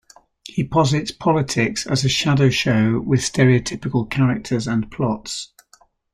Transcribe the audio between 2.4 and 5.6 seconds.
show with stereotypical characters and plots.